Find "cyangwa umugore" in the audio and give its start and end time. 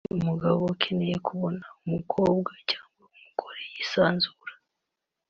2.69-3.61